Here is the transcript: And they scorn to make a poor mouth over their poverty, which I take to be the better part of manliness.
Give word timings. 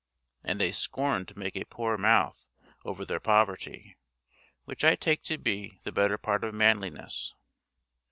And 0.43 0.59
they 0.59 0.71
scorn 0.71 1.27
to 1.27 1.37
make 1.37 1.55
a 1.55 1.63
poor 1.63 1.95
mouth 1.95 2.47
over 2.83 3.05
their 3.05 3.19
poverty, 3.19 3.97
which 4.65 4.83
I 4.83 4.95
take 4.95 5.21
to 5.25 5.37
be 5.37 5.79
the 5.83 5.91
better 5.91 6.17
part 6.17 6.43
of 6.43 6.55
manliness. 6.55 7.35